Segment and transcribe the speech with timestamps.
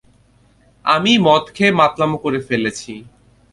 [0.85, 2.93] আমিই মদ খেয়ে মাতলামো করে ফেলেছি।